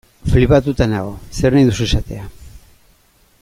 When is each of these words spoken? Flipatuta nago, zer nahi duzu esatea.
Flipatuta 0.29 0.87
nago, 0.93 1.11
zer 1.41 1.57
nahi 1.57 1.69
duzu 1.69 1.87
esatea. 1.89 2.25